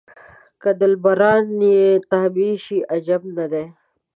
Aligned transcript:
که 0.61 0.69
دلبران 0.81 1.45
یې 1.71 1.81
تابع 2.09 2.51
شي 2.63 2.77
عجب 2.93 3.21
نه 3.37 3.45
دی. 3.51 3.65